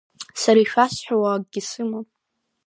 [0.41, 2.05] Сара ишәасҳәауа акгьы сымам.